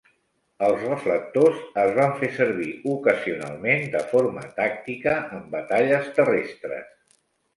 Els 0.67 0.85
reflectors 0.85 1.59
es 1.81 1.91
van 1.97 2.15
fer 2.21 2.29
servir 2.37 2.69
ocasionalment 2.93 3.85
de 3.97 4.03
forma 4.13 4.45
tàctica 4.61 5.13
en 5.41 5.47
batalles 5.55 6.09
terrestres. 6.17 6.89